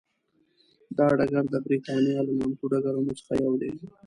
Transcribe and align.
دا 0.97 1.05
ډګر 1.17 1.45
د 1.51 1.55
برېتانیا 1.65 2.19
له 2.27 2.33
نامتو 2.39 2.65
ډګرونو 2.71 3.11
څخه 3.19 3.33
یو 3.43 3.53
دی. 3.61 3.71